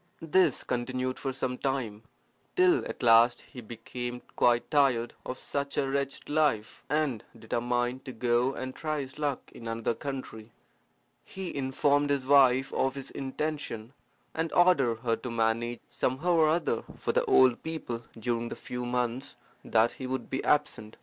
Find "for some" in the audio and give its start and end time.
1.19-1.59